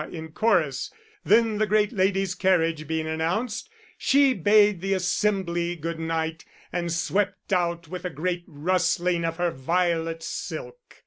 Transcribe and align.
in 0.11 0.31
chorus. 0.31 0.89
Then, 1.23 1.59
the 1.59 1.67
great 1.67 1.91
lady's 1.91 2.33
carriage 2.33 2.87
being 2.87 3.05
announced, 3.05 3.69
she 3.99 4.33
bade 4.33 4.81
the 4.81 4.95
assembly 4.95 5.75
good 5.75 5.99
night, 5.99 6.43
and 6.73 6.91
swept 6.91 7.53
out 7.53 7.87
with 7.87 8.03
a 8.03 8.09
great 8.09 8.43
rustling 8.47 9.23
of 9.23 9.37
her 9.37 9.51
violet 9.51 10.23
silk. 10.23 10.95